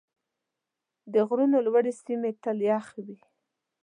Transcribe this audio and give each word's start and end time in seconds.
د 1.13 1.15
غرونو 1.27 1.57
لوړې 1.65 1.93
سیمې 2.03 2.31
تل 2.43 2.57
یخ 2.69 2.85
وي. 3.05 3.17